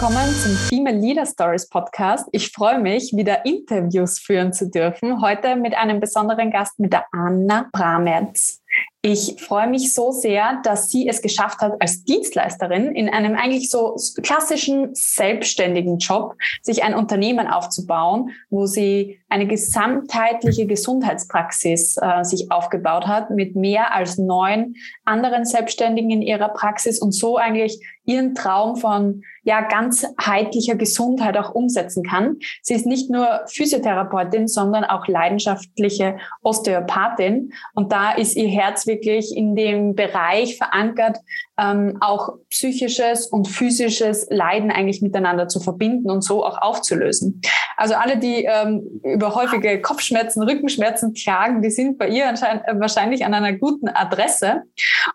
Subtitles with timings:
[0.00, 2.26] willkommen zum Female Leader Stories Podcast.
[2.32, 5.20] Ich freue mich, wieder Interviews führen zu dürfen.
[5.20, 8.62] Heute mit einem besonderen Gast, mit der Anna Brametz.
[9.02, 13.70] Ich freue mich so sehr, dass sie es geschafft hat, als Dienstleisterin in einem eigentlich
[13.70, 22.52] so klassischen selbstständigen Job sich ein Unternehmen aufzubauen, wo sie eine gesamtheitliche Gesundheitspraxis äh, sich
[22.52, 24.74] aufgebaut hat mit mehr als neun
[25.06, 31.54] anderen Selbstständigen in ihrer Praxis und so eigentlich ihren Traum von ja ganzheitlicher Gesundheit auch
[31.54, 32.38] umsetzen kann.
[32.62, 39.36] Sie ist nicht nur Physiotherapeutin, sondern auch leidenschaftliche Osteopathin und da ist ihr Herz wirklich
[39.36, 41.18] in dem Bereich verankert,
[41.58, 47.40] ähm, auch psychisches und physisches Leiden eigentlich miteinander zu verbinden und so auch aufzulösen.
[47.76, 53.24] Also alle, die ähm, über häufige Kopfschmerzen, Rückenschmerzen klagen, die sind bei ihr äh, wahrscheinlich
[53.24, 54.62] an einer guten Adresse.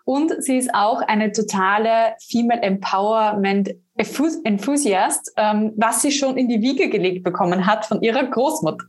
[0.04, 6.60] Und sie ist auch eine totale Female Empowerment Enthusiast, ähm, was sie schon in die
[6.60, 8.84] Wiege gelegt bekommen hat von ihrer Großmutter.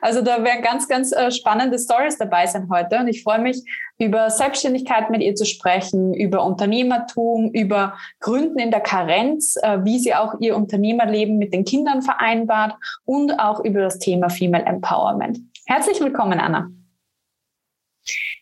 [0.00, 2.98] Also da werden ganz, ganz äh, spannende Stories dabei sein heute.
[2.98, 3.62] Und ich freue mich,
[3.98, 9.98] über Selbstständigkeit mit ihr zu sprechen, über Unternehmertum, über Gründen in der Karenz, äh, wie
[9.98, 15.38] sie auch ihr Unternehmerleben mit den Kindern vereinbart und auch über das Thema Female Empowerment.
[15.66, 16.68] Herzlich willkommen, Anna.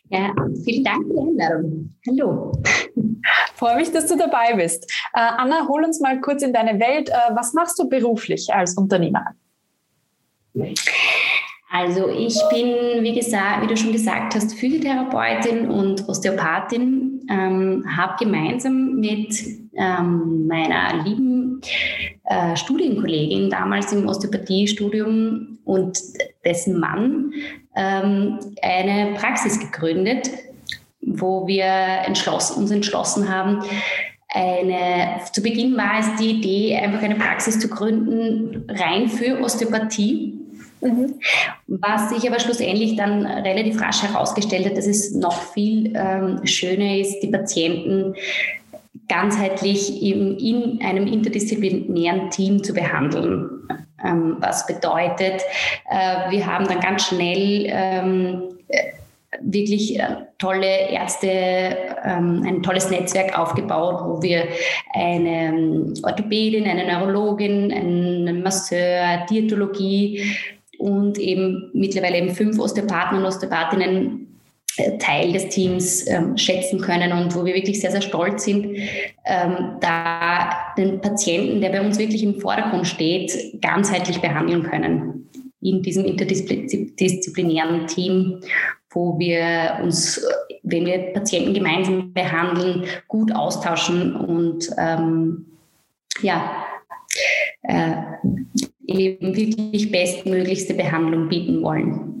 [0.09, 0.31] Ja,
[0.63, 1.95] vielen Dank für die Einladung.
[2.07, 2.51] Hallo.
[3.55, 4.91] Freue mich, dass du dabei bist.
[5.13, 7.09] Äh, Anna, hol uns mal kurz in deine Welt.
[7.33, 9.33] Was machst du beruflich als Unternehmer?
[11.77, 18.13] Also ich bin, wie gesagt, wie du schon gesagt hast, Physiotherapeutin und Osteopathin, ähm, habe
[18.23, 19.35] gemeinsam mit
[19.75, 21.59] ähm, meiner lieben
[22.23, 25.99] äh, Studienkollegin damals im Osteopathiestudium und
[26.45, 27.33] dessen Mann
[27.75, 30.29] ähm, eine Praxis gegründet,
[31.01, 31.65] wo wir
[32.05, 33.63] entschlossen, uns entschlossen haben,
[34.29, 40.44] eine, zu Beginn war es die Idee, einfach eine Praxis zu gründen, rein für Osteopathie.
[40.81, 41.15] Mhm.
[41.67, 46.97] Was sich aber schlussendlich dann relativ rasch herausgestellt hat, dass es noch viel ähm, schöner
[46.97, 48.15] ist, die Patienten
[49.07, 53.49] ganzheitlich in, in einem interdisziplinären Team zu behandeln.
[54.03, 55.41] Ähm, was bedeutet,
[55.89, 58.43] äh, wir haben dann ganz schnell ähm,
[59.41, 61.27] wirklich äh, tolle Ärzte,
[62.03, 64.47] ähm, ein tolles Netzwerk aufgebaut, wo wir
[64.93, 70.35] eine ähm, Orthopädin, eine Neurologin, einen Masseur, Diätologie
[70.79, 74.39] und eben mittlerweile eben fünf Osteopathen und Osteopathinnen
[74.77, 78.77] äh, Teil des Teams ähm, schätzen können und wo wir wirklich sehr, sehr stolz sind,
[79.25, 85.29] ähm, da den Patienten, der bei uns wirklich im Vordergrund steht, ganzheitlich behandeln können
[85.61, 88.41] in diesem interdisziplinären Team,
[88.91, 90.25] wo wir uns,
[90.63, 95.45] wenn wir Patienten gemeinsam behandeln, gut austauschen und ähm,
[96.21, 96.65] ja,
[97.63, 97.95] äh,
[98.87, 102.15] eben wirklich bestmöglichste Behandlung bieten wollen.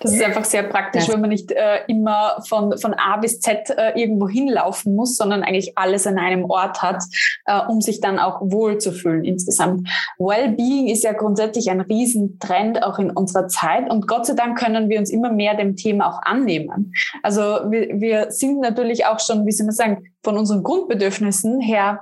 [0.00, 3.40] Das ist einfach sehr praktisch, das wenn man nicht äh, immer von, von A bis
[3.40, 7.02] Z äh, irgendwo hinlaufen muss, sondern eigentlich alles an einem Ort hat,
[7.46, 9.88] äh, um sich dann auch wohlzufühlen insgesamt.
[10.18, 14.88] Wellbeing ist ja grundsätzlich ein Riesentrend auch in unserer Zeit und Gott sei Dank können
[14.88, 16.92] wir uns immer mehr dem Thema auch annehmen.
[17.22, 22.00] Also wir, wir sind natürlich auch schon, wie soll man sagen, von unseren Grundbedürfnissen her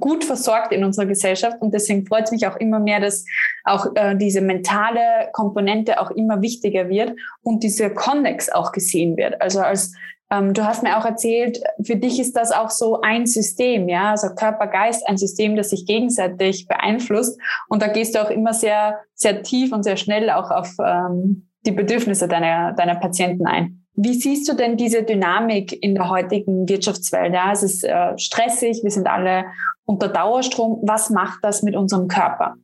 [0.00, 3.24] gut versorgt in unserer Gesellschaft und deswegen freut es mich auch immer mehr, dass
[3.64, 9.40] auch äh, diese mentale Komponente auch immer wichtiger wird und diese Connex auch gesehen wird.
[9.40, 9.92] Also als
[10.30, 14.10] ähm, du hast mir auch erzählt, für dich ist das auch so ein System, ja,
[14.10, 18.52] also Körper, Geist, ein System, das sich gegenseitig beeinflusst und da gehst du auch immer
[18.54, 23.85] sehr, sehr tief und sehr schnell auch auf ähm, die Bedürfnisse deiner, deiner Patienten ein.
[23.96, 27.32] Wie siehst du denn diese Dynamik in der heutigen Wirtschaftswelt?
[27.32, 29.46] Ja, es ist äh, stressig, wir sind alle
[29.86, 30.80] unter Dauerstrom.
[30.82, 32.56] Was macht das mit unserem Körper?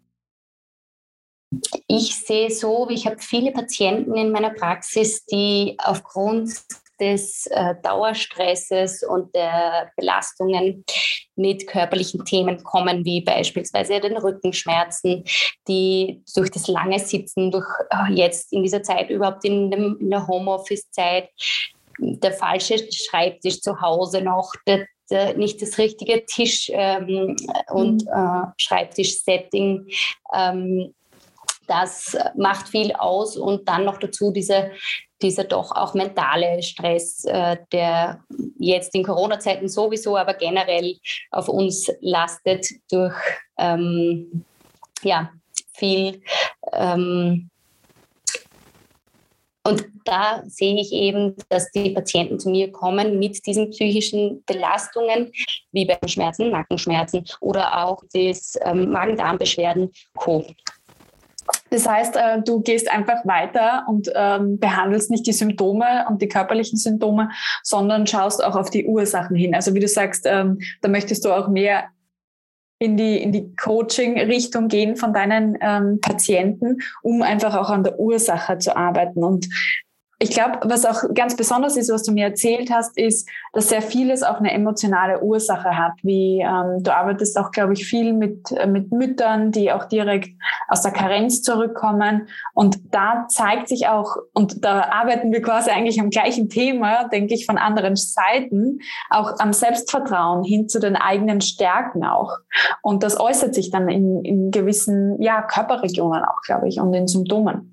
[1.87, 6.53] Ich sehe so, ich habe viele Patienten in meiner Praxis, die aufgrund
[7.01, 10.85] des äh, Dauerstresses und der Belastungen
[11.37, 15.25] mit körperlichen Themen kommen, wie beispielsweise den Rückenschmerzen,
[15.69, 20.11] die durch das lange Sitzen, durch äh, jetzt in dieser Zeit überhaupt in, dem, in
[20.11, 21.29] der Homeoffice-Zeit,
[21.99, 27.37] der falsche Schreibtisch zu Hause noch, der, der, nicht das richtige Tisch- ähm,
[27.71, 28.09] und mhm.
[28.09, 29.89] äh, Schreibtisch-Setting.
[30.35, 30.95] Ähm,
[31.69, 34.73] das macht viel aus und dann noch dazu diese
[35.23, 38.23] dieser doch auch mentale Stress, äh, der
[38.59, 40.97] jetzt in Corona-Zeiten sowieso, aber generell
[41.31, 43.15] auf uns lastet durch
[43.59, 44.45] ähm,
[45.03, 45.31] ja,
[45.75, 46.23] viel
[46.73, 47.51] ähm,
[49.65, 55.33] Und da sehe ich eben, dass die Patienten zu mir kommen mit diesen psychischen Belastungen,
[55.71, 60.45] wie Beckenschmerzen, Nackenschmerzen oder auch das ähm, Magen-Darm-Beschwerden, Co.
[61.73, 66.29] Das heißt, äh, du gehst einfach weiter und ähm, behandelst nicht die Symptome und die
[66.29, 67.31] körperlichen Symptome,
[67.63, 69.55] sondern schaust auch auf die Ursachen hin.
[69.55, 71.85] Also wie du sagst, ähm, da möchtest du auch mehr
[72.79, 77.99] in die, in die Coaching-Richtung gehen von deinen ähm, Patienten, um einfach auch an der
[77.99, 79.25] Ursache zu arbeiten.
[79.25, 79.49] Und
[80.23, 83.83] ich glaube, was auch ganz besonders ist, was du mir erzählt hast, ist, dass sehr
[83.83, 85.95] vieles auch eine emotionale Ursache hat.
[86.05, 90.31] Wie ähm, du arbeitest auch, glaube ich, viel mit, äh, mit Müttern, die auch direkt
[90.69, 92.29] aus der Karenz zurückkommen.
[92.55, 97.35] Und da zeigt sich auch, und da arbeiten wir quasi eigentlich am gleichen Thema, denke
[97.35, 98.79] ich, von anderen Seiten,
[99.11, 102.39] auch am Selbstvertrauen hin zu den eigenen Stärken auch.
[102.81, 107.09] Und das äußert sich dann in, in gewissen ja, Körperregionen auch, glaube ich, und in
[107.09, 107.71] Symptomen.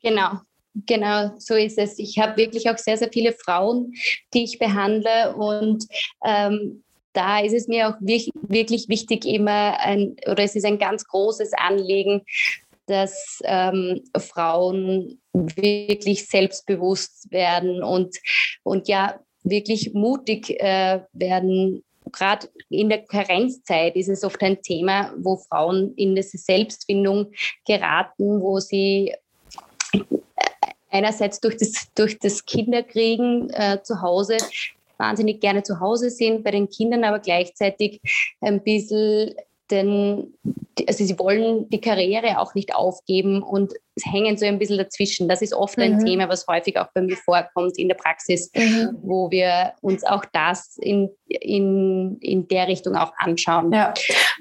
[0.00, 0.38] Genau,
[0.86, 1.98] Genau, so ist es.
[1.98, 3.94] Ich habe wirklich auch sehr, sehr viele Frauen,
[4.34, 5.86] die ich behandle und
[6.24, 6.82] ähm,
[7.12, 11.52] da ist es mir auch wirklich wichtig, immer ein, oder es ist ein ganz großes
[11.54, 12.22] Anliegen,
[12.86, 18.16] dass ähm, Frauen wirklich selbstbewusst werden und,
[18.62, 21.82] und ja, wirklich mutig äh, werden.
[22.12, 27.32] Gerade in der Karenzzeit ist es oft ein Thema, wo Frauen in diese Selbstfindung
[27.66, 29.14] geraten, wo sie
[30.90, 34.38] einerseits durch das, durch das Kinderkriegen äh, zu Hause
[34.98, 38.00] wahnsinnig gerne zu Hause sind, bei den Kindern aber gleichzeitig
[38.40, 39.34] ein bisschen
[39.70, 40.34] den,
[40.86, 43.72] also sie wollen die Karriere auch nicht aufgeben und
[44.02, 45.28] hängen so ein bisschen dazwischen.
[45.28, 45.84] Das ist oft mhm.
[45.84, 48.98] ein Thema, was häufig auch bei mir vorkommt in der Praxis, mhm.
[49.02, 53.72] wo wir uns auch das in, in, in der Richtung auch anschauen.
[53.72, 53.94] Ja.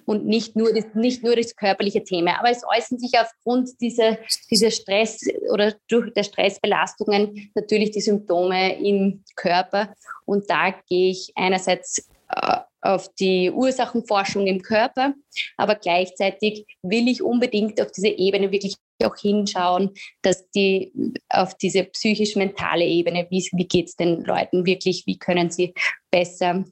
[0.06, 4.18] Und nicht nur, das, nicht nur das körperliche Thema, aber es äußern sich aufgrund dieser,
[4.50, 5.22] dieser Stress
[5.52, 9.94] oder durch der Stressbelastungen natürlich die Symptome im Körper.
[10.26, 15.14] Und da gehe ich einerseits äh, auf die Ursachenforschung im Körper,
[15.58, 19.92] aber gleichzeitig will ich unbedingt auf diese Ebene wirklich auch hinschauen,
[20.22, 20.92] dass die
[21.30, 25.74] auf diese psychisch-mentale Ebene, wie, wie geht es den Leuten wirklich, wie können sie
[26.12, 26.64] besser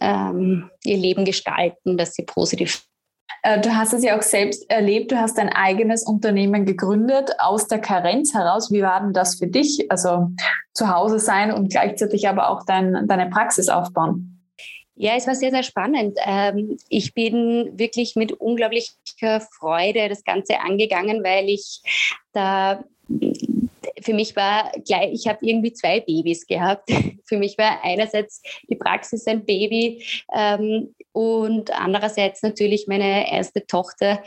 [0.00, 2.84] ähm, ihr Leben gestalten, dass sie positiv
[3.42, 5.12] äh, Du hast es ja auch selbst erlebt.
[5.12, 8.70] Du hast dein eigenes Unternehmen gegründet aus der Karenz heraus.
[8.70, 9.90] Wie war denn das für dich?
[9.90, 10.30] Also
[10.74, 14.29] zu Hause sein und gleichzeitig aber auch dein, deine Praxis aufbauen?
[15.02, 16.18] Ja, es war sehr, sehr spannend.
[16.26, 21.80] Ähm, ich bin wirklich mit unglaublicher Freude das Ganze angegangen, weil ich
[22.34, 22.84] da
[24.02, 26.90] für mich war gleich, ich habe irgendwie zwei Babys gehabt.
[27.24, 30.04] Für mich war einerseits die Praxis ein Baby
[30.36, 34.22] ähm, und andererseits natürlich meine erste Tochter,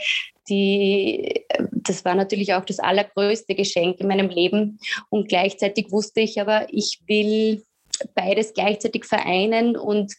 [0.49, 4.79] die, das war natürlich auch das allergrößte Geschenk in meinem Leben.
[5.09, 7.63] Und gleichzeitig wusste ich aber, ich will
[8.13, 10.13] beides gleichzeitig vereinen und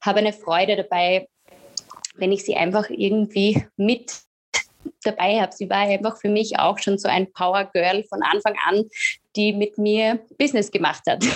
[0.00, 1.28] habe eine Freude dabei,
[2.14, 4.20] wenn ich sie einfach irgendwie mit
[5.02, 5.52] dabei habe.
[5.52, 8.84] Sie war einfach für mich auch schon so ein Power Girl von Anfang an,
[9.36, 11.24] die mit mir Business gemacht hat.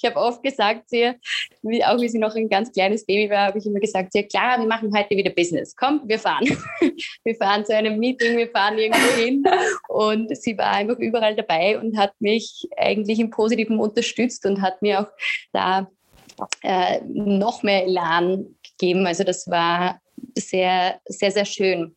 [0.00, 3.58] Ich habe oft gesagt wie, auch wie sie noch ein ganz kleines Baby war, habe
[3.58, 5.74] ich immer gesagt ihr, klar, wir machen heute wieder Business.
[5.74, 6.46] Komm, wir fahren.
[7.24, 9.44] Wir fahren zu einem Meeting, wir fahren irgendwo hin.
[9.88, 14.80] Und sie war einfach überall dabei und hat mich eigentlich im Positiven unterstützt und hat
[14.82, 15.08] mir auch
[15.52, 15.90] da
[16.62, 19.06] äh, noch mehr Elan gegeben.
[19.06, 20.00] Also das war
[20.36, 21.96] sehr, sehr, sehr schön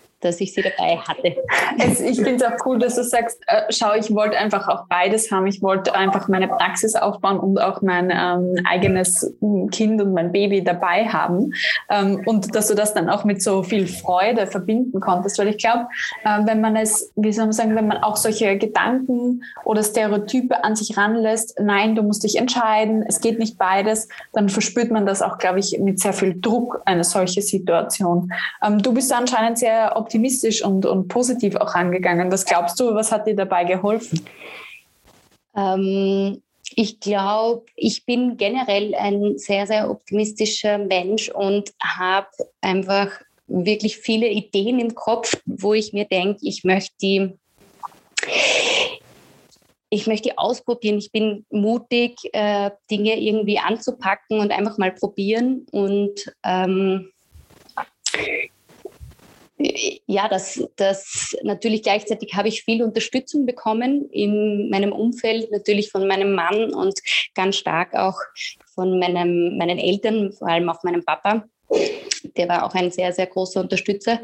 [0.21, 1.35] dass ich sie dabei hatte.
[1.77, 4.85] Es, ich finde es auch cool, dass du sagst, äh, schau, ich wollte einfach auch
[4.87, 5.47] beides haben.
[5.47, 9.33] Ich wollte einfach meine Praxis aufbauen und auch mein ähm, eigenes
[9.71, 11.53] Kind und mein Baby dabei haben.
[11.89, 15.39] Ähm, und dass du das dann auch mit so viel Freude verbinden konntest.
[15.39, 15.87] Weil ich glaube,
[16.23, 20.63] äh, wenn man es, wie soll man sagen, wenn man auch solche Gedanken oder Stereotype
[20.63, 25.05] an sich ranlässt, nein, du musst dich entscheiden, es geht nicht beides, dann verspürt man
[25.05, 28.31] das auch, glaube ich, mit sehr viel Druck, eine solche Situation.
[28.63, 32.31] Ähm, du bist anscheinend sehr optimistisch optimistisch und, und positiv auch angegangen.
[32.31, 34.25] Was glaubst du, was hat dir dabei geholfen?
[35.55, 36.41] Ähm,
[36.75, 42.27] ich glaube, ich bin generell ein sehr, sehr optimistischer Mensch und habe
[42.59, 43.09] einfach
[43.47, 47.33] wirklich viele Ideen im Kopf, wo ich mir denke, ich möchte die
[49.93, 50.99] ich möchte ausprobieren.
[50.99, 55.65] Ich bin mutig, äh, Dinge irgendwie anzupacken und einfach mal probieren.
[55.71, 57.11] Und ähm,
[60.05, 66.07] ja, das, das natürlich gleichzeitig habe ich viel Unterstützung bekommen in meinem Umfeld, natürlich von
[66.07, 66.99] meinem Mann und
[67.35, 68.17] ganz stark auch
[68.73, 71.45] von meinem, meinen Eltern, vor allem auch meinem Papa.
[72.37, 74.19] Der war auch ein sehr, sehr großer Unterstützer.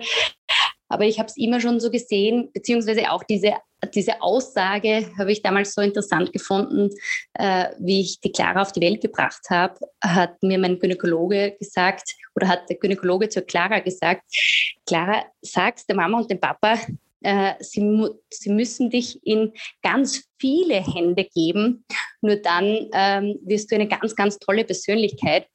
[0.89, 3.53] Aber ich habe es immer schon so gesehen, beziehungsweise auch diese,
[3.93, 6.89] diese Aussage habe ich damals so interessant gefunden,
[7.33, 12.15] äh, wie ich die Clara auf die Welt gebracht habe, hat mir mein Gynäkologe gesagt,
[12.35, 14.23] oder hat der Gynäkologe zur Clara gesagt,
[14.85, 16.77] Clara, sag's der Mama und dem Papa,
[17.21, 21.85] äh, sie, sie, müssen dich in ganz viele Hände geben.
[22.21, 25.47] Nur dann ähm, wirst du eine ganz, ganz tolle Persönlichkeit.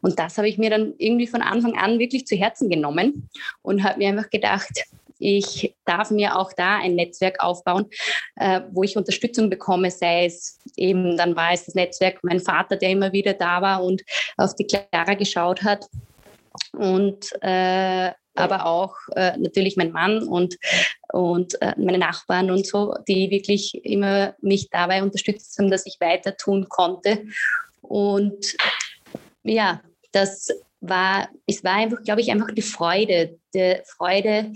[0.00, 3.28] Und das habe ich mir dann irgendwie von Anfang an wirklich zu Herzen genommen
[3.62, 4.84] und habe mir einfach gedacht,
[5.20, 7.86] ich darf mir auch da ein Netzwerk aufbauen,
[8.36, 12.76] äh, wo ich Unterstützung bekomme, sei es eben, dann war es das Netzwerk mein Vater,
[12.76, 14.02] der immer wieder da war und
[14.38, 15.86] auf die Clara geschaut hat.
[16.72, 20.56] Und äh, aber auch äh, natürlich mein Mann und,
[21.12, 25.96] und äh, meine Nachbarn und so, die wirklich immer mich dabei unterstützt haben, dass ich
[26.00, 27.24] weiter tun konnte.
[27.82, 28.56] Und
[29.42, 29.80] ja,
[30.12, 30.48] das
[30.80, 34.52] war, es war einfach, glaube ich, einfach die Freude, die Freude,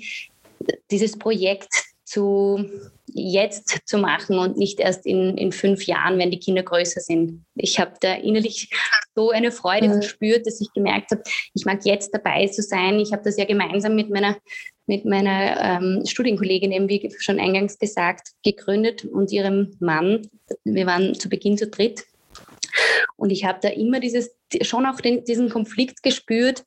[0.91, 1.73] dieses Projekt
[2.05, 2.71] zu
[3.15, 7.45] jetzt zu machen und nicht erst in, in fünf Jahren, wenn die Kinder größer sind.
[7.55, 8.71] Ich habe da innerlich
[9.15, 9.93] so eine Freude mhm.
[9.95, 11.23] verspürt, dass ich gemerkt habe,
[11.55, 12.99] ich mag jetzt dabei zu sein.
[12.99, 14.37] Ich habe das ja gemeinsam mit meiner,
[14.87, 20.29] mit meiner ähm, Studienkollegin, eben wie schon eingangs gesagt, gegründet und ihrem Mann.
[20.65, 22.05] Wir waren zu Beginn zu dritt.
[23.17, 26.65] Und ich habe da immer dieses, schon auch den, diesen Konflikt gespürt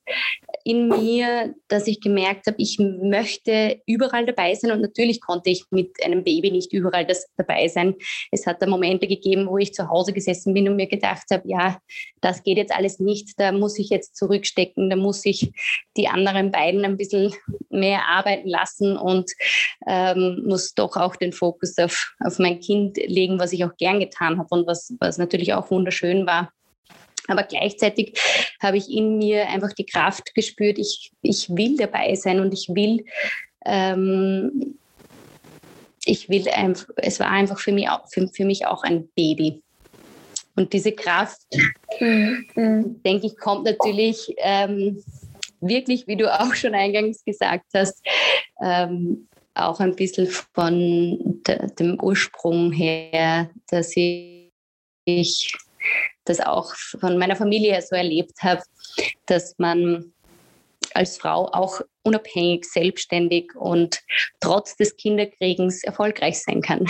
[0.68, 4.70] in mir, dass ich gemerkt habe, ich möchte überall dabei sein.
[4.70, 7.94] Und natürlich konnte ich mit einem Baby nicht überall das dabei sein.
[8.32, 11.48] Es hat da Momente gegeben, wo ich zu Hause gesessen bin und mir gedacht habe,
[11.48, 11.78] ja,
[12.20, 15.50] das geht jetzt alles nicht, da muss ich jetzt zurückstecken, da muss ich
[15.96, 17.32] die anderen beiden ein bisschen
[17.70, 19.30] mehr arbeiten lassen und
[19.86, 24.00] ähm, muss doch auch den Fokus auf, auf mein Kind legen, was ich auch gern
[24.00, 26.52] getan habe und was, was natürlich auch wunderschön war.
[27.28, 28.18] Aber gleichzeitig
[28.60, 32.68] habe ich in mir einfach die Kraft gespürt, ich, ich will dabei sein und ich
[32.70, 33.04] will,
[33.64, 34.78] ähm,
[36.04, 39.62] ich will einfach, es war einfach für mich, auch, für, für mich auch ein Baby.
[40.56, 41.46] Und diese Kraft,
[42.00, 43.00] mhm.
[43.04, 45.02] denke ich, kommt natürlich ähm,
[45.60, 48.04] wirklich, wie du auch schon eingangs gesagt hast,
[48.60, 55.52] ähm, auch ein bisschen von de, dem Ursprung her, dass ich
[56.24, 58.62] das auch von meiner Familie so erlebt habe,
[59.26, 60.12] dass man
[60.94, 64.00] als Frau auch unabhängig, selbstständig und
[64.40, 66.86] trotz des Kinderkriegens erfolgreich sein kann.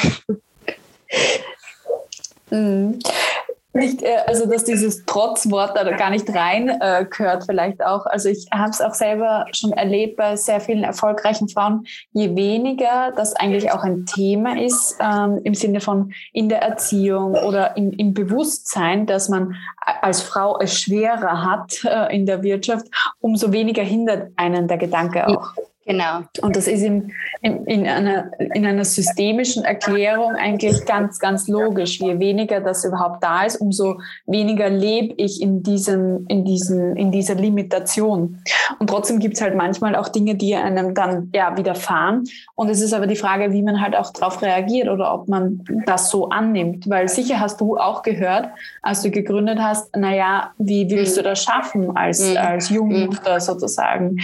[3.79, 8.07] Nicht, äh, also dass dieses Trotzwort da gar nicht rein äh, gehört vielleicht auch.
[8.07, 11.87] Also ich habe es auch selber schon erlebt bei sehr vielen erfolgreichen Frauen.
[12.13, 17.35] Je weniger das eigentlich auch ein Thema ist ähm, im Sinne von in der Erziehung
[17.35, 19.55] oder im, im Bewusstsein, dass man
[20.03, 22.87] als Frau es schwerer hat äh, in der Wirtschaft,
[23.21, 25.53] umso weniger hindert einen der Gedanke auch.
[25.89, 26.21] Genau.
[26.43, 31.99] Und das ist in, in, in, einer, in einer systemischen Erklärung eigentlich ganz, ganz logisch.
[31.99, 37.11] Je weniger das überhaupt da ist, umso weniger lebe ich in, diesem, in, diesen, in
[37.11, 38.43] dieser Limitation.
[38.79, 42.25] Und trotzdem gibt es halt manchmal auch Dinge, die einem dann ja, widerfahren.
[42.55, 45.65] Und es ist aber die Frage, wie man halt auch darauf reagiert oder ob man
[45.87, 46.91] das so annimmt.
[46.91, 48.51] Weil sicher hast du auch gehört,
[48.83, 52.37] als du gegründet hast, naja, wie willst du das schaffen als, mhm.
[52.37, 53.41] als Jungmutter mhm.
[53.41, 54.19] sozusagen,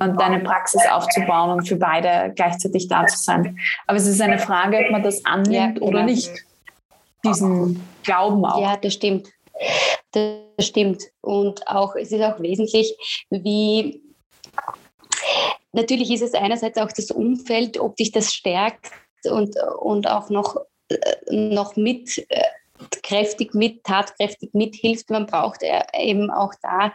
[0.00, 1.09] äh, deine Praxis aufzubauen?
[1.10, 3.58] Aufzubauen und für beide gleichzeitig da zu sein.
[3.86, 6.30] Aber es ist eine Frage, ob man das annimmt ja, oder nicht.
[7.24, 8.60] Diesen Glauben auch.
[8.60, 9.28] Ja, das stimmt.
[10.12, 11.02] Das stimmt.
[11.20, 12.94] Und auch, es ist auch wesentlich,
[13.30, 14.00] wie
[15.72, 18.90] natürlich ist es einerseits auch das Umfeld, ob dich das stärkt
[19.24, 20.56] und, und auch noch,
[20.88, 20.96] äh,
[21.30, 22.42] noch mit äh,
[23.02, 25.10] kräftig mit, tatkräftig mithilft.
[25.10, 25.60] Man braucht
[25.98, 26.92] eben auch da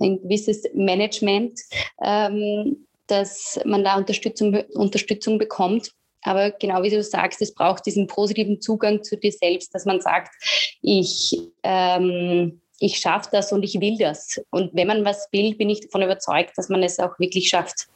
[0.00, 1.60] ein gewisses Management,
[2.02, 5.92] ähm, dass man da Unterstützung, Unterstützung bekommt.
[6.22, 10.00] Aber genau wie du sagst, es braucht diesen positiven Zugang zu dir selbst, dass man
[10.00, 10.32] sagt,
[10.80, 14.40] ich, ähm, ich schaffe das und ich will das.
[14.50, 17.88] Und wenn man was will, bin ich davon überzeugt, dass man es auch wirklich schafft.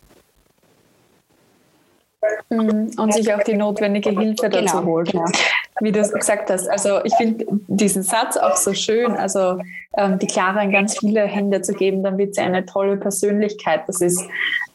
[2.50, 2.90] Mhm.
[2.98, 5.12] Und sich auch die notwendige Hilfe dazu genau, holt.
[5.12, 5.24] Genau.
[5.80, 6.68] Wie du gesagt hast.
[6.68, 9.12] Also ich finde diesen Satz auch so schön.
[9.12, 9.58] Also
[9.96, 13.82] ähm, die Clara in ganz viele Hände zu geben, dann wird sie eine tolle Persönlichkeit.
[13.86, 14.22] Das ist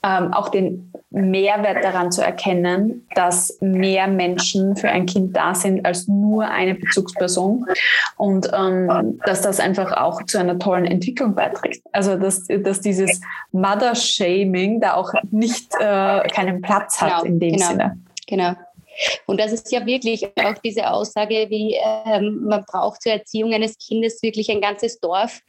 [0.04, 5.86] ähm, auch den Mehrwert daran zu erkennen, dass mehr Menschen für ein Kind da sind
[5.86, 7.66] als nur eine Bezugsperson
[8.18, 11.84] und ähm, dass das einfach auch zu einer tollen Entwicklung beiträgt.
[11.92, 17.54] Also dass, dass dieses Mother-Shaming da auch nicht äh, keinen Platz hat genau, in dem
[17.54, 17.98] genau, Sinne.
[18.28, 18.54] Genau.
[19.26, 23.78] Und das ist ja wirklich auch diese Aussage, wie ähm, man braucht zur Erziehung eines
[23.78, 25.40] Kindes wirklich ein ganzes Dorf.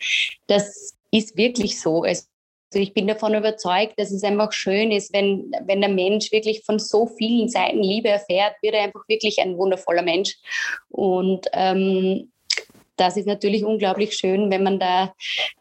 [0.47, 2.03] Das ist wirklich so.
[2.03, 2.25] Also
[2.75, 6.79] ich bin davon überzeugt, dass es einfach schön ist, wenn, wenn der Mensch wirklich von
[6.79, 10.37] so vielen Seiten Liebe erfährt, wird er einfach wirklich ein wundervoller Mensch.
[10.89, 12.33] Und ähm,
[12.97, 15.15] das ist natürlich unglaublich schön, wenn man da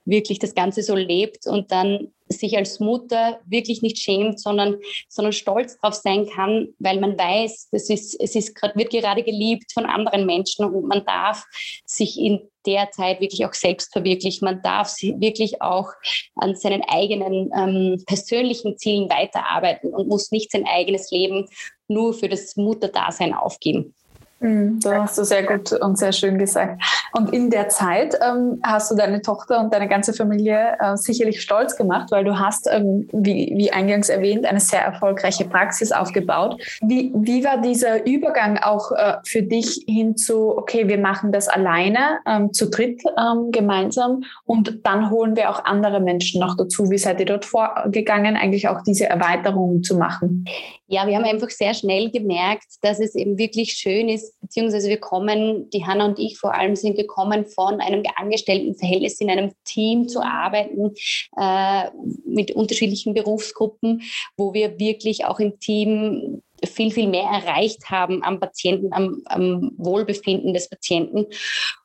[0.06, 4.78] wirklich das Ganze so lebt und dann sich als Mutter wirklich nicht schämt, sondern,
[5.10, 9.24] sondern stolz drauf sein kann, weil man weiß, das ist, es ist grad, wird gerade
[9.24, 11.46] geliebt von anderen Menschen und man darf
[11.86, 14.46] sich in der Zeit wirklich auch selbst verwirklichen.
[14.46, 15.90] Man darf wirklich auch
[16.36, 21.48] an seinen eigenen ähm, persönlichen Zielen weiterarbeiten und muss nicht sein eigenes Leben
[21.88, 23.96] nur für das Mutterdasein aufgeben.
[24.41, 26.81] Mhm, das hast du sehr gut und sehr schön gesagt.
[27.13, 31.41] Und in der Zeit ähm, hast du deine Tochter und deine ganze Familie äh, sicherlich
[31.41, 36.60] stolz gemacht, weil du hast, ähm, wie, wie eingangs erwähnt, eine sehr erfolgreiche Praxis aufgebaut.
[36.81, 41.48] Wie, wie war dieser Übergang auch äh, für dich hin zu, okay, wir machen das
[41.48, 46.89] alleine, ähm, zu dritt ähm, gemeinsam und dann holen wir auch andere Menschen noch dazu.
[46.89, 50.45] Wie seid ihr dort vorgegangen, eigentlich auch diese Erweiterung zu machen?
[50.91, 55.00] Ja, wir haben einfach sehr schnell gemerkt, dass es eben wirklich schön ist, beziehungsweise wir
[55.00, 60.10] kommen, die Hanna und ich vor allem sind gekommen von einem Angestelltenverhältnis in einem Team
[60.10, 60.93] zu arbeiten
[61.38, 61.89] äh,
[62.25, 64.01] mit unterschiedlichen Berufsgruppen,
[64.36, 69.72] wo wir wirklich auch im Team viel, viel mehr erreicht haben am Patienten, am, am,
[69.77, 71.25] Wohlbefinden des Patienten.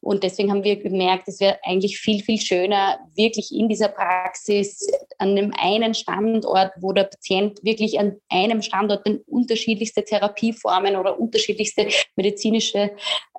[0.00, 4.86] Und deswegen haben wir gemerkt, es wäre eigentlich viel, viel schöner, wirklich in dieser Praxis
[5.18, 11.18] an einem einen Standort, wo der Patient wirklich an einem Standort den unterschiedlichste Therapieformen oder
[11.18, 12.90] unterschiedlichste medizinische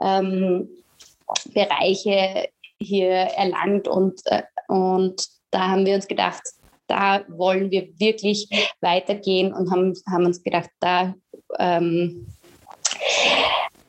[0.02, 0.70] ähm,
[1.54, 3.88] Bereiche hier erlangt.
[3.88, 6.42] Und, äh, und da haben wir uns gedacht,
[6.88, 8.50] da wollen wir wirklich
[8.82, 11.14] weitergehen und haben, haben uns gedacht, da
[11.60, 12.28] ähm,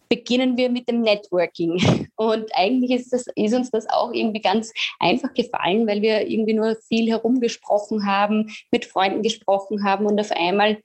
[0.09, 2.09] beginnen wir mit dem Networking.
[2.17, 6.55] Und eigentlich ist, das, ist uns das auch irgendwie ganz einfach gefallen, weil wir irgendwie
[6.55, 10.79] nur viel herumgesprochen haben, mit Freunden gesprochen haben und auf einmal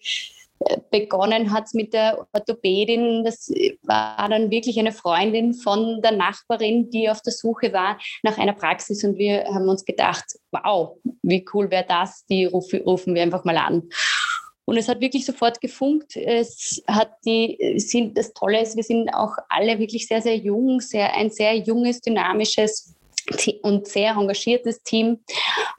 [0.91, 3.23] begonnen hat es mit der Orthopädin.
[3.23, 3.51] Das
[3.83, 8.53] war dann wirklich eine Freundin von der Nachbarin, die auf der Suche war nach einer
[8.53, 9.03] Praxis.
[9.03, 12.25] Und wir haben uns gedacht, wow, wie cool wäre das?
[12.27, 13.89] Die rufen, wir einfach mal an.
[14.65, 16.15] Und es hat wirklich sofort gefunkt.
[16.15, 20.79] Es hat die, sind, das Tolle ist, wir sind auch alle wirklich sehr, sehr jung,
[20.79, 22.95] sehr, ein sehr junges, dynamisches
[23.61, 25.19] und sehr engagiertes Team.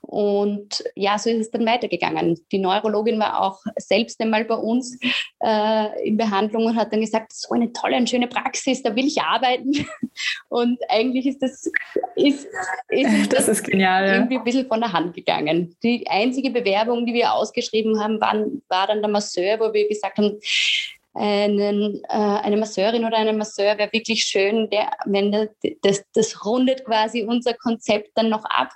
[0.01, 2.39] Und ja, so ist es dann weitergegangen.
[2.53, 4.99] Die Neurologin war auch selbst einmal bei uns
[5.41, 9.07] äh, in Behandlung und hat dann gesagt, so eine tolle und schöne Praxis, da will
[9.07, 9.73] ich arbeiten.
[10.49, 11.71] Und eigentlich ist das,
[12.15, 12.47] ist,
[12.89, 15.75] ist das, das ist genial, irgendwie ein bisschen von der Hand gegangen.
[15.83, 20.19] Die einzige Bewerbung, die wir ausgeschrieben haben, waren, war dann der Masseur, wo wir gesagt
[20.19, 20.39] haben,
[21.15, 25.49] einen, äh, eine Masseurin oder einen Masseur wäre wirklich schön, der, wenn das,
[25.83, 28.71] das, das rundet quasi unser Konzept dann noch ab.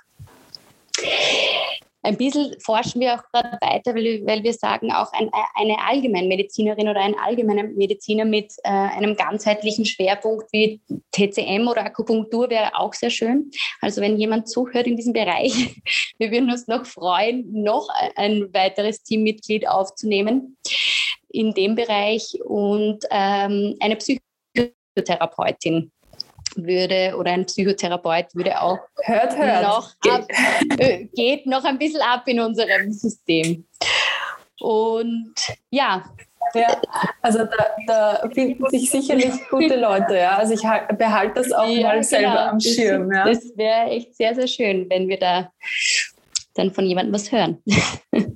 [2.01, 6.87] Ein bisschen forschen wir auch gerade weiter, weil, weil wir sagen, auch ein, eine Allgemeinmedizinerin
[6.87, 10.79] oder ein allgemeiner Mediziner mit äh, einem ganzheitlichen Schwerpunkt wie
[11.11, 13.51] TCM oder Akupunktur wäre auch sehr schön.
[13.81, 15.53] Also wenn jemand zuhört in diesem Bereich,
[16.17, 20.55] wir würden uns noch freuen, noch ein weiteres Teammitglied aufzunehmen
[21.29, 25.91] in dem Bereich und ähm, eine Psychotherapeutin
[26.55, 29.63] würde oder ein Psychotherapeut würde auch hört, hört.
[29.63, 30.25] noch ab,
[30.79, 33.65] äh, geht noch ein bisschen ab in unserem System.
[34.59, 35.33] Und
[35.69, 36.03] ja.
[36.55, 36.81] Ja,
[37.21, 40.37] also da, da finden sich sicherlich gute Leute, ja.
[40.37, 40.61] Also ich
[40.97, 42.03] behalte das auch ja, mal genau.
[42.03, 43.11] selber am Schirm.
[43.13, 43.23] Ja.
[43.23, 45.51] Das wäre echt sehr, sehr schön, wenn wir da
[46.55, 47.61] dann von jemandem was hören.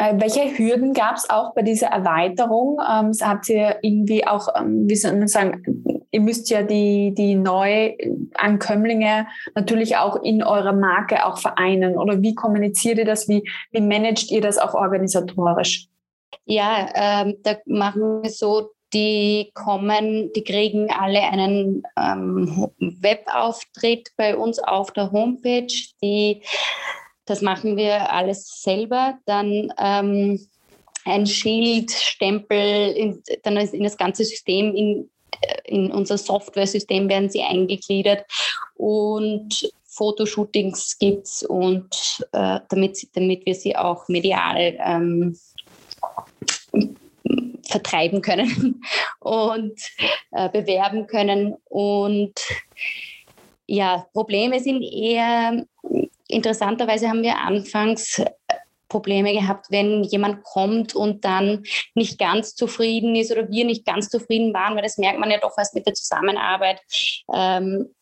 [0.00, 2.78] Äh, welche Hürden gab es auch bei dieser Erweiterung?
[2.80, 5.62] Ähm, habt ihr irgendwie auch, ähm, wie soll man sagen,
[6.10, 11.98] ihr müsst ja die, die Neuankömmlinge natürlich auch in eurer Marke auch vereinen.
[11.98, 13.28] Oder wie kommuniziert ihr das?
[13.28, 15.88] Wie, wie managt ihr das auch organisatorisch?
[16.46, 24.34] Ja, ähm, da machen wir so, die kommen, die kriegen alle einen ähm, Webauftritt bei
[24.34, 25.72] uns auf der Homepage.
[26.02, 26.42] Die
[27.30, 29.18] das machen wir alles selber.
[29.24, 30.40] Dann ähm,
[31.04, 35.08] ein Schild, Stempel, in, dann in das ganze System, in,
[35.40, 38.24] äh, in unser Software-System werden sie eingegliedert
[38.74, 45.38] und Fotoshootings gibt es und äh, damit, damit wir sie auch medial ähm,
[47.68, 48.82] vertreiben können
[49.20, 49.78] und
[50.32, 51.54] äh, bewerben können.
[51.66, 52.40] Und
[53.66, 55.64] ja, Probleme sind eher
[56.32, 58.26] interessanterweise haben wir anfangs äh,
[58.88, 61.64] Probleme gehabt, wenn jemand kommt und dann
[61.94, 65.38] nicht ganz zufrieden ist oder wir nicht ganz zufrieden waren, weil das merkt man ja
[65.38, 66.80] doch erst mit der Zusammenarbeit.
[67.32, 67.94] Ähm,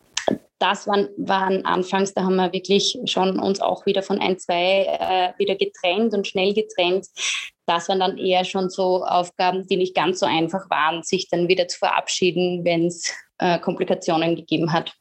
[0.59, 4.87] das waren, waren anfangs, da haben wir wirklich schon uns auch wieder von ein, zwei
[4.87, 7.07] äh, wieder getrennt und schnell getrennt.
[7.67, 11.47] Das waren dann eher schon so Aufgaben, die nicht ganz so einfach waren, sich dann
[11.47, 14.95] wieder zu verabschieden, wenn es äh, Komplikationen gegeben hat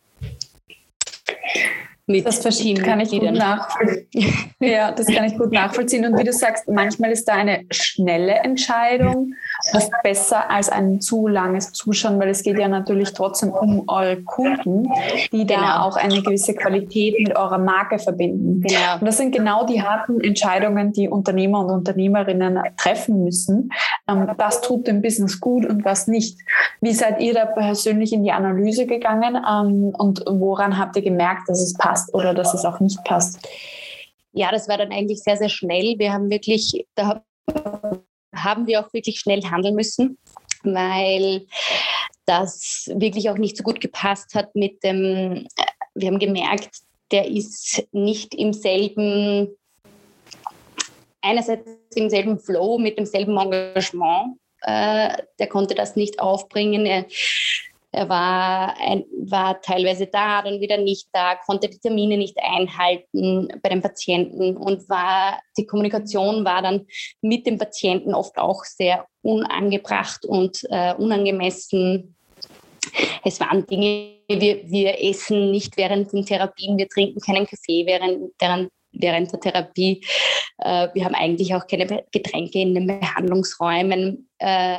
[2.10, 4.34] mit das kann ich gut nachvollziehen.
[4.62, 6.06] ja, das kann ich gut nachvollziehen.
[6.06, 9.34] Und wie du sagst, manchmal ist da eine schnelle Entscheidung
[9.74, 14.22] oft besser als ein zu langes Zuschauen, weil es geht ja natürlich trotzdem um eure
[14.24, 14.88] Kunden,
[15.34, 15.60] die genau.
[15.60, 18.62] da auch eine gewisse Qualität mit eurer Marke verbinden.
[18.62, 19.00] Genau.
[19.02, 23.70] Und das sind genau die harten Entscheidungen, die Unternehmer und Unternehmerinnen treffen müssen.
[24.08, 26.40] Ähm, was tut dem Business gut und was nicht?
[26.80, 31.50] Wie seid ihr da persönlich in die Analyse gegangen ähm, und woran habt ihr gemerkt,
[31.50, 31.97] dass es passt?
[31.98, 33.48] Passt oder dass es auch nicht passt?
[34.34, 35.98] Ja, das war dann eigentlich sehr, sehr schnell.
[35.98, 37.24] Wir haben wirklich, da
[38.36, 40.18] haben wir auch wirklich schnell handeln müssen,
[40.64, 41.48] weil
[42.26, 45.48] das wirklich auch nicht so gut gepasst hat mit dem,
[45.96, 46.70] wir haben gemerkt,
[47.12, 49.56] der ist nicht im selben,
[51.22, 54.38] einerseits im selben Flow, mit demselben Engagement.
[54.62, 56.86] Äh, der konnte das nicht aufbringen.
[56.86, 57.06] Er,
[57.98, 63.48] er war, ein, war teilweise da, dann wieder nicht da, konnte die Termine nicht einhalten
[63.64, 66.86] bei den Patienten und war, die Kommunikation war dann
[67.22, 72.16] mit dem Patienten oft auch sehr unangebracht und äh, unangemessen.
[73.24, 78.32] Es waren Dinge, wir, wir essen nicht während den Therapien, wir trinken keinen Kaffee während,
[78.40, 80.06] während, während der Therapie.
[80.60, 84.30] Äh, wir haben eigentlich auch keine Getränke in den Behandlungsräumen.
[84.38, 84.78] Äh,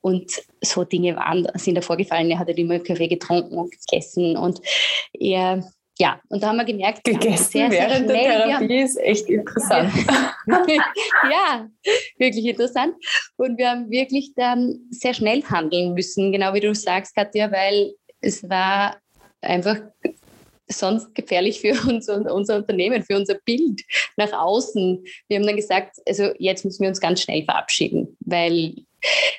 [0.00, 0.30] und
[0.62, 2.30] so Dinge waren, sind da vorgefallen.
[2.30, 4.60] Er hat halt immer Kaffee getrunken und gegessen und
[5.12, 5.62] er
[5.98, 9.30] ja, und da haben wir gemerkt, gegessen sehr, sehr während schnell, der Therapie ist echt
[9.30, 9.90] interessant.
[11.30, 11.68] ja,
[12.18, 12.94] wirklich interessant.
[13.36, 17.94] Und wir haben wirklich dann sehr schnell handeln müssen, genau wie du sagst, Katja, weil
[18.20, 18.98] es war
[19.40, 19.78] einfach
[20.68, 23.82] sonst gefährlich für uns und unser Unternehmen, für unser Bild
[24.16, 25.04] nach außen.
[25.28, 28.74] Wir haben dann gesagt, also jetzt müssen wir uns ganz schnell verabschieden, weil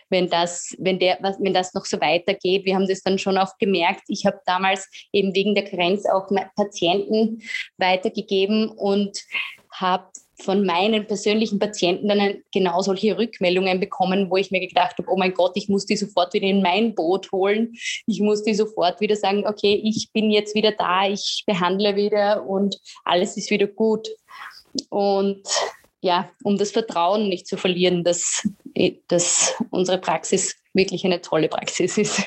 [0.10, 3.58] wenn das, wenn der, wenn das noch so weitergeht, wir haben das dann schon auch
[3.58, 4.04] gemerkt.
[4.08, 7.42] Ich habe damals eben wegen der Grenz auch Patienten
[7.78, 9.20] weitergegeben und
[9.72, 15.10] habe von meinen persönlichen Patienten dann genau solche Rückmeldungen bekommen, wo ich mir gedacht habe,
[15.10, 17.74] oh mein Gott, ich muss die sofort wieder in mein Boot holen.
[18.06, 22.48] Ich muss die sofort wieder sagen, okay, ich bin jetzt wieder da, ich behandle wieder
[22.48, 24.08] und alles ist wieder gut.
[24.90, 25.44] Und
[26.02, 28.48] ja, um das Vertrauen nicht zu verlieren, dass,
[29.08, 32.24] dass unsere Praxis wirklich eine tolle Praxis ist.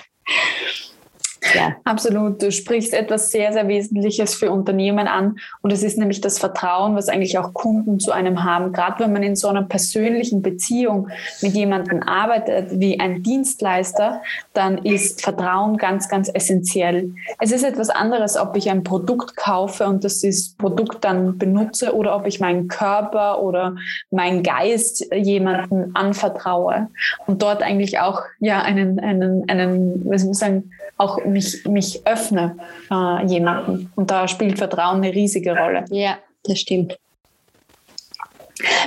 [1.55, 1.77] Ja.
[1.85, 2.43] Absolut.
[2.43, 5.37] Du sprichst etwas sehr, sehr Wesentliches für Unternehmen an.
[5.63, 8.73] Und es ist nämlich das Vertrauen, was eigentlich auch Kunden zu einem haben.
[8.73, 11.09] Gerade wenn man in so einer persönlichen Beziehung
[11.43, 17.13] mit jemandem arbeitet, wie ein Dienstleister, dann ist Vertrauen ganz, ganz essentiell.
[17.39, 21.95] Es ist etwas anderes, ob ich ein Produkt kaufe und das ist Produkt dann benutze
[21.95, 23.77] oder ob ich meinen Körper oder
[24.11, 26.89] meinen Geist jemandem anvertraue
[27.27, 32.07] und dort eigentlich auch ja einen, einen, einen, was muss ich sagen, auch mich, mich
[32.07, 32.57] öffne
[32.91, 33.93] äh, jemanden.
[33.97, 35.85] Und da spielt Vertrauen eine riesige Rolle.
[35.91, 36.99] Ja, das stimmt.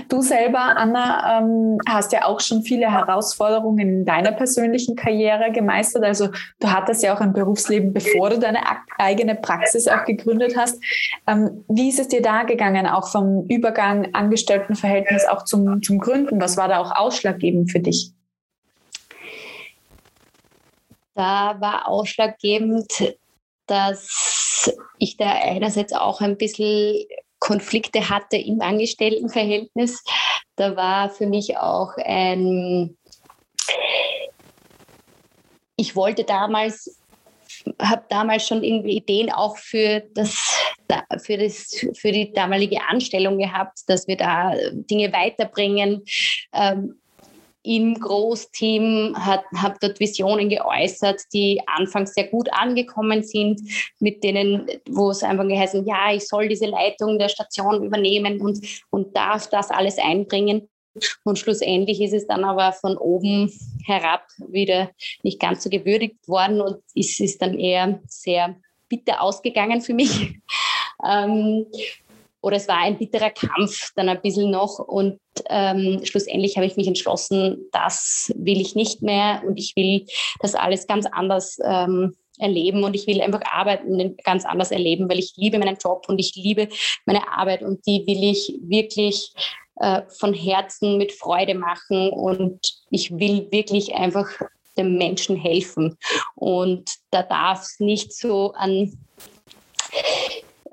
[0.07, 6.03] Du selber, Anna, ähm, hast ja auch schon viele Herausforderungen in deiner persönlichen Karriere gemeistert.
[6.03, 6.27] Also
[6.59, 8.59] du hattest ja auch ein Berufsleben, bevor du deine
[8.99, 10.79] eigene Praxis auch gegründet hast.
[11.25, 16.39] Ähm, wie ist es dir da gegangen, auch vom Übergang Angestelltenverhältnis auch zum, zum Gründen?
[16.39, 18.11] Was war da auch ausschlaggebend für dich?
[21.15, 23.15] Da war ausschlaggebend,
[23.67, 27.05] dass ich da einerseits auch ein bisschen
[27.39, 30.03] Konflikte hatte im Angestelltenverhältnis.
[30.55, 32.97] Da war für mich auch ein,
[35.75, 36.99] ich wollte damals,
[37.79, 40.73] habe damals schon irgendwie Ideen auch für das,
[41.21, 46.03] für das, für die damalige Anstellung gehabt, dass wir da Dinge weiterbringen.
[46.53, 46.99] Ähm,
[47.63, 53.61] im Großteam, habe dort Visionen geäußert, die anfangs sehr gut angekommen sind,
[53.99, 58.59] mit denen, wo es einfach geheißen, ja, ich soll diese Leitung der Station übernehmen und,
[58.89, 60.67] und darf das alles einbringen.
[61.23, 63.51] Und schlussendlich ist es dann aber von oben
[63.85, 64.91] herab wieder
[65.23, 68.55] nicht ganz so gewürdigt worden und es ist dann eher sehr
[68.89, 70.35] bitter ausgegangen für mich.
[71.05, 71.65] Ähm,
[72.43, 75.17] oder es war ein bitterer Kampf dann ein bisschen noch und
[75.49, 80.05] ähm, schlussendlich habe ich mich entschlossen, das will ich nicht mehr und ich will
[80.41, 85.19] das alles ganz anders ähm, erleben und ich will einfach arbeiten ganz anders erleben, weil
[85.19, 86.67] ich liebe meinen Job und ich liebe
[87.05, 89.31] meine Arbeit und die will ich wirklich
[89.77, 94.27] äh, von Herzen mit Freude machen und ich will wirklich einfach
[94.77, 95.97] dem Menschen helfen.
[96.35, 98.97] Und da darf es nicht so an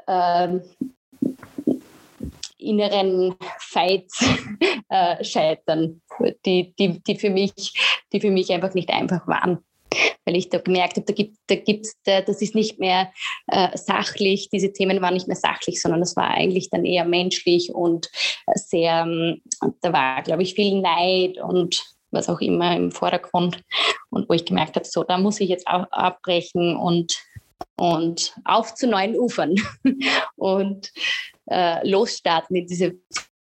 [0.09, 0.62] ähm,
[2.70, 4.24] inneren Fights
[4.88, 6.00] äh, scheitern,
[6.46, 7.52] die, die, die, für mich,
[8.12, 9.59] die für mich einfach nicht einfach waren.
[10.24, 13.12] Weil ich da gemerkt habe, da gibt, da gibt's, da, das ist nicht mehr
[13.48, 17.74] äh, sachlich, diese Themen waren nicht mehr sachlich, sondern das war eigentlich dann eher menschlich
[17.74, 18.09] und
[18.54, 19.42] sehr, ähm,
[19.80, 23.62] da war, glaube ich, viel Neid und was auch immer im Vordergrund.
[24.11, 27.16] Und wo ich gemerkt habe, so, da muss ich jetzt auch abbrechen und,
[27.76, 29.54] und auf zu neuen Ufern
[30.37, 30.92] und
[31.50, 32.94] äh, losstarten in diese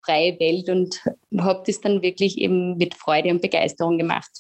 [0.05, 1.01] freie Welt und
[1.39, 4.31] habe das dann wirklich eben mit Freude und Begeisterung gemacht.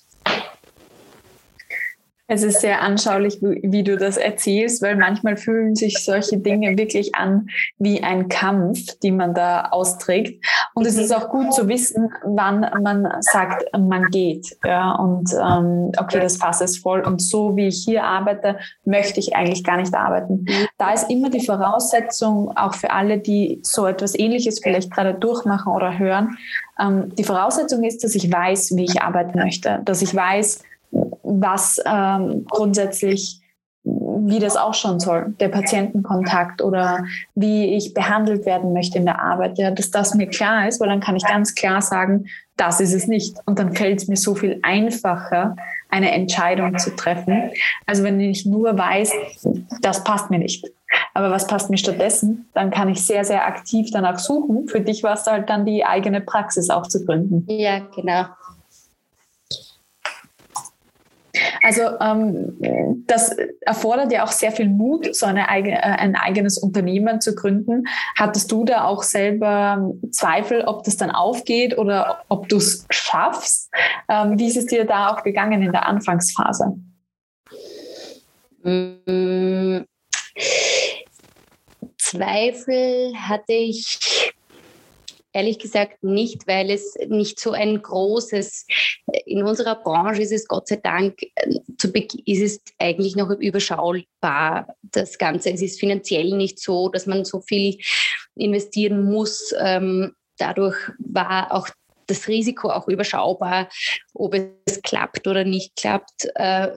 [2.26, 7.14] Es ist sehr anschaulich, wie, du das erzählst, weil manchmal fühlen sich solche Dinge wirklich
[7.14, 10.42] an wie ein Kampf, die man da austrägt.
[10.74, 14.56] Und es ist auch gut zu wissen, wann man sagt, man geht.
[14.64, 17.00] Ja, und ähm, okay, das Fass ist voll.
[17.00, 20.46] Und so wie ich hier arbeite, möchte ich eigentlich gar nicht arbeiten.
[20.78, 25.70] Da ist immer die Voraussetzung, auch für alle, die so etwas Ähnliches vielleicht gerade durchmachen
[25.70, 26.38] oder hören,
[26.80, 30.62] ähm, die Voraussetzung ist, dass ich weiß, wie ich arbeiten möchte, dass ich weiß,
[31.24, 33.40] was ähm, grundsätzlich,
[33.82, 39.20] wie das auch schon soll, der Patientenkontakt oder wie ich behandelt werden möchte in der
[39.20, 42.80] Arbeit, ja, dass das mir klar ist, weil dann kann ich ganz klar sagen, das
[42.80, 43.36] ist es nicht.
[43.46, 45.56] Und dann fällt es mir so viel einfacher,
[45.90, 47.50] eine Entscheidung zu treffen.
[47.86, 49.12] Also wenn ich nur weiß,
[49.80, 50.64] das passt mir nicht.
[51.12, 52.48] Aber was passt mir stattdessen?
[52.54, 54.68] Dann kann ich sehr, sehr aktiv danach suchen.
[54.68, 57.44] Für dich war es halt dann die eigene Praxis auch zu gründen.
[57.48, 58.26] Ja, genau.
[61.62, 67.20] Also ähm, das erfordert ja auch sehr viel Mut, so eine äh, ein eigenes Unternehmen
[67.20, 67.84] zu gründen.
[68.18, 73.70] Hattest du da auch selber Zweifel, ob das dann aufgeht oder ob du es schaffst?
[74.08, 76.76] Ähm, wie ist es dir da auch gegangen in der Anfangsphase?
[78.62, 79.84] Mm,
[81.98, 84.32] Zweifel hatte ich
[85.34, 88.68] Ehrlich gesagt nicht, weil es nicht so ein großes,
[89.26, 91.60] in unserer Branche ist es Gott sei Dank, äh,
[92.24, 95.50] ist es eigentlich noch überschaubar, das Ganze.
[95.50, 97.78] Es ist finanziell nicht so, dass man so viel
[98.34, 99.54] investieren muss.
[99.58, 101.68] Ähm, dadurch war auch
[102.06, 103.68] das Risiko auch überschaubar,
[104.14, 104.34] ob
[104.66, 106.26] es klappt oder nicht klappt.
[106.34, 106.70] Äh,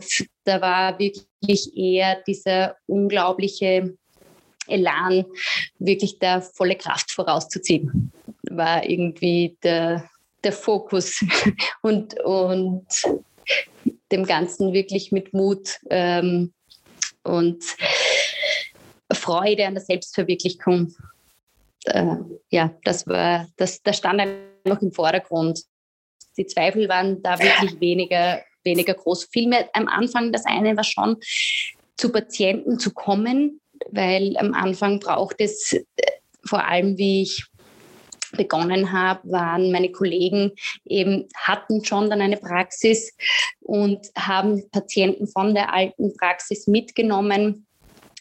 [0.43, 3.95] da war wirklich eher dieser unglaubliche
[4.67, 5.25] Elan,
[5.79, 8.11] wirklich da volle Kraft vorauszuziehen
[8.51, 10.09] war irgendwie der,
[10.43, 11.23] der Fokus
[11.82, 12.86] und, und
[14.12, 16.54] dem Ganzen wirklich mit Mut ähm,
[17.23, 17.63] und
[19.12, 20.93] Freude an der Selbstverwirklichung.
[21.86, 22.17] Äh,
[22.50, 25.62] ja, das war, das, das stand einfach im Vordergrund.
[26.38, 29.28] Die Zweifel waren da wirklich weniger, weniger groß.
[29.32, 31.17] Vielmehr am Anfang das eine war schon,
[31.95, 35.84] zu Patienten zu kommen, weil am Anfang braucht es äh,
[36.45, 37.45] vor allem, wie ich
[38.35, 40.51] begonnen habe, waren meine Kollegen
[40.85, 43.15] eben, hatten schon dann eine Praxis
[43.61, 47.65] und haben Patienten von der alten Praxis mitgenommen.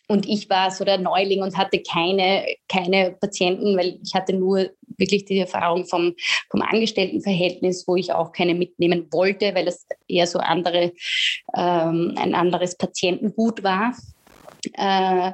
[0.09, 4.71] Und ich war so der Neuling und hatte keine, keine Patienten, weil ich hatte nur
[4.99, 6.15] wirklich die Erfahrung vom,
[6.49, 10.93] vom Angestelltenverhältnis, wo ich auch keine mitnehmen wollte, weil es eher so andere,
[11.57, 13.95] ähm, ein anderes Patientengut war.
[14.75, 15.33] Äh,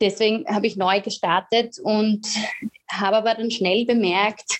[0.00, 2.26] deswegen habe ich neu gestartet und
[2.90, 4.58] habe aber dann schnell bemerkt,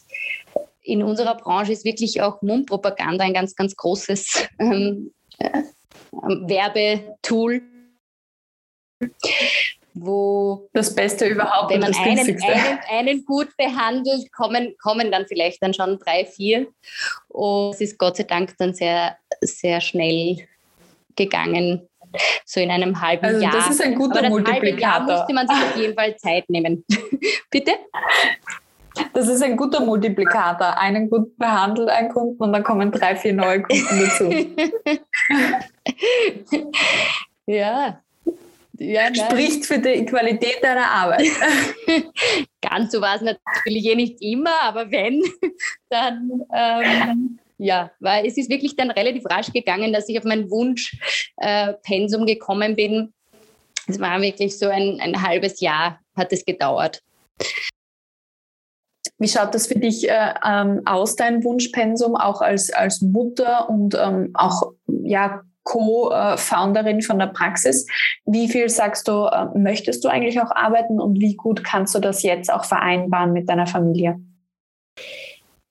[0.83, 5.63] in unserer Branche ist wirklich auch Mundpropaganda ein ganz, ganz großes ähm, äh,
[6.11, 7.63] Werbetool,
[9.95, 12.39] wo das Beste überhaupt wenn man einen, einen,
[12.91, 16.67] einen, gut behandelt, kommen, kommen dann vielleicht dann schon drei, vier.
[17.29, 20.49] Und es ist Gott sei Dank dann sehr, sehr schnell
[21.15, 21.89] gegangen,
[22.45, 23.53] so in einem halben also Jahr.
[23.53, 25.09] Das ist ein guter Aber das Multiplikator.
[25.09, 26.85] Jahr musste man sich auf jeden Fall Zeit nehmen.
[27.51, 27.73] Bitte?
[29.15, 30.79] Das ist ein guter Multiplikator.
[30.79, 34.31] Einen gut behandelt, einen Kunden und dann kommen drei, vier neue Kunden dazu.
[37.47, 38.01] ja.
[38.79, 41.29] ja Spricht für die Qualität deiner Arbeit.
[42.61, 45.23] Ganz so war es natürlich eh nicht immer, aber wenn,
[45.89, 50.51] dann ähm, ja, weil es ist wirklich dann relativ rasch gegangen, dass ich auf mein
[50.51, 53.13] Wunschpensum äh, gekommen bin.
[53.87, 57.03] Es war wirklich so ein, ein halbes Jahr, hat es gedauert.
[59.19, 63.95] Wie schaut das für dich äh, ähm, aus, dein Wunschpensum, auch als, als Mutter und
[63.95, 67.87] ähm, auch ja, Co-Founderin von der Praxis?
[68.27, 72.01] Wie viel sagst du, äh, möchtest du eigentlich auch arbeiten und wie gut kannst du
[72.01, 74.21] das jetzt auch vereinbaren mit deiner Familie?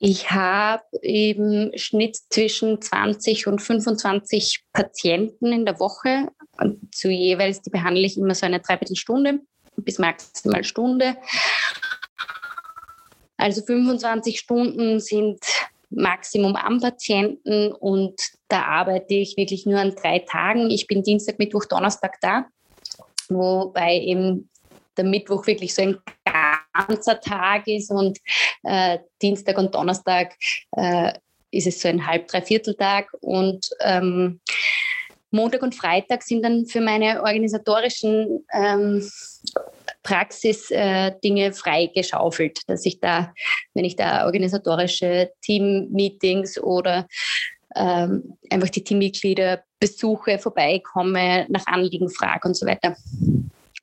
[0.03, 6.29] Ich habe eben Schnitt zwischen 20 und 25 Patienten in der Woche.
[6.57, 9.41] Und zu jeweils, die behandle ich immer so eine Dreiviertelstunde
[9.75, 11.17] bis maximal Stunde.
[13.37, 15.39] Also 25 Stunden sind
[15.91, 20.71] Maximum am Patienten und da arbeite ich wirklich nur an drei Tagen.
[20.71, 22.47] Ich bin Dienstag, Mittwoch, Donnerstag da,
[23.29, 24.49] wobei eben
[24.97, 25.97] der Mittwoch wirklich so ein
[26.73, 28.17] ganzer Tag ist und
[28.63, 30.35] äh, Dienstag und Donnerstag
[30.75, 31.13] äh,
[31.51, 34.39] ist es so ein halb, dreiviertel Tag und ähm,
[35.31, 39.09] Montag und Freitag sind dann für meine organisatorischen ähm,
[40.03, 43.33] Praxis-Dinge äh, freigeschaufelt, dass ich da,
[43.73, 47.07] wenn ich da organisatorische Team-Meetings oder
[47.75, 52.97] ähm, einfach die Teammitglieder besuche, vorbeikomme, nach Anliegen frage und so weiter.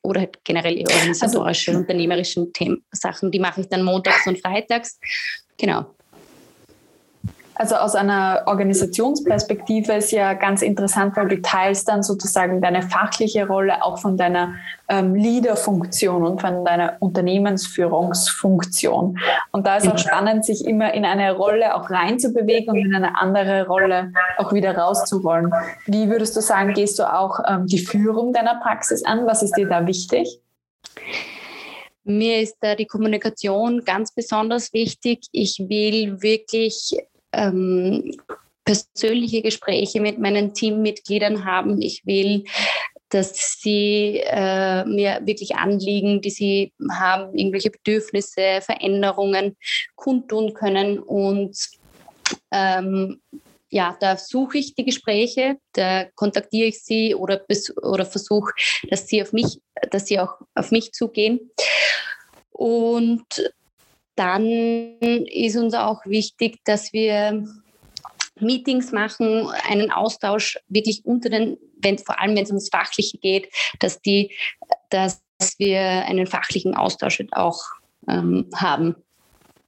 [0.09, 4.99] Oder halt generell organisatorische, also, unternehmerischen Themen, Sachen, die mache ich dann montags und freitags.
[5.59, 5.95] Genau.
[7.59, 13.49] Also aus einer Organisationsperspektive ist ja ganz interessant, weil du teilst dann sozusagen deine fachliche
[13.49, 14.55] Rolle auch von deiner
[14.89, 19.19] ähm, Leader-Funktion und von deiner Unternehmensführungsfunktion.
[19.51, 23.21] Und da ist auch spannend, sich immer in eine Rolle auch reinzubewegen und in eine
[23.21, 25.53] andere Rolle auch wieder rauszurollen.
[25.87, 29.27] Wie würdest du sagen, gehst du auch ähm, die Führung deiner Praxis an?
[29.27, 30.41] Was ist dir da wichtig?
[32.05, 35.27] Mir ist da die Kommunikation ganz besonders wichtig.
[35.33, 36.97] Ich will wirklich
[37.33, 38.17] ähm,
[38.65, 41.81] persönliche Gespräche mit meinen Teammitgliedern haben.
[41.81, 42.45] Ich will,
[43.09, 49.57] dass sie äh, mir wirklich Anliegen, die sie haben, irgendwelche Bedürfnisse, Veränderungen
[49.95, 50.99] kundtun können.
[50.99, 51.57] Und
[52.51, 53.21] ähm,
[53.71, 57.43] ja, da suche ich die Gespräche, da kontaktiere ich sie oder,
[57.83, 58.53] oder versuche,
[58.91, 59.61] dass sie auf mich,
[59.91, 61.51] dass sie auch auf mich zugehen.
[62.51, 63.25] Und
[64.19, 67.45] dann ist uns auch wichtig, dass wir
[68.41, 73.49] Meetings machen, einen Austausch wirklich unter den, wenn, vor allem wenn es ums Fachliche geht,
[73.81, 74.33] dass die,
[74.91, 75.21] dass
[75.59, 77.63] wir einen fachlichen Austausch auch
[78.09, 78.97] ähm, haben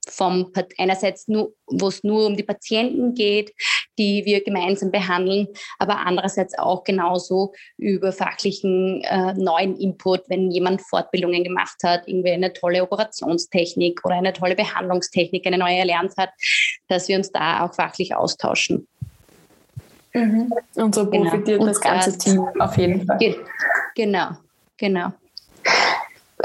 [0.09, 3.53] vom einerseits nur, wo es nur um die Patienten geht,
[3.99, 10.83] die wir gemeinsam behandeln, aber andererseits auch genauso über fachlichen äh, neuen Input, wenn jemand
[10.83, 16.31] Fortbildungen gemacht hat, irgendwie eine tolle Operationstechnik oder eine tolle Behandlungstechnik, eine neue erlernt hat,
[16.89, 18.89] dass wir uns da auch fachlich austauschen.
[20.13, 20.53] Mhm.
[20.77, 21.31] Und so genau.
[21.31, 21.67] profitiert genau.
[21.67, 23.19] das ganze Team auf jeden Fall.
[23.95, 24.31] Genau,
[24.77, 25.13] genau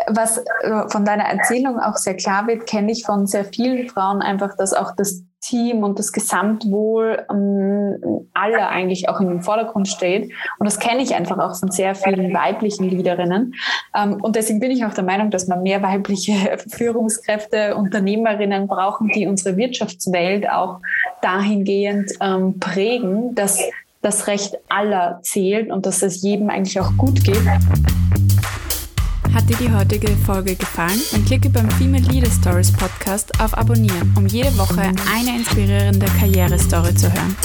[0.08, 4.22] was äh, von deiner Erzählung auch sehr klar wird, kenne ich von sehr vielen Frauen
[4.22, 9.88] einfach, dass auch das Team und das Gesamtwohl ähm, aller eigentlich auch in den Vordergrund
[9.88, 10.32] steht.
[10.58, 13.54] Und das kenne ich einfach auch von sehr vielen weiblichen Leaderinnen.
[13.96, 19.10] Ähm, und deswegen bin ich auch der Meinung, dass man mehr weibliche Führungskräfte, Unternehmerinnen brauchen,
[19.10, 20.80] die unsere Wirtschaftswelt auch
[21.22, 23.62] dahingehend ähm, prägen, dass
[24.02, 27.42] das Recht aller zählt und dass es jedem eigentlich auch gut geht.
[29.36, 30.98] Hat dir die heutige Folge gefallen?
[31.12, 36.96] Dann klicke beim Female Leader Stories Podcast auf Abonnieren, um jede Woche eine inspirierende Karrierestory
[36.96, 37.36] zu hören.